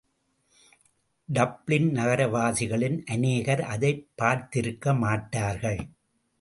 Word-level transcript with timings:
Dublin 1.33 1.91
நகரவாசிகளின் 1.91 3.05
அநேகர் 3.05 3.61
அதைப் 3.61 4.07
பார்த்திருக்கமாட்டார்கள். 4.21 5.81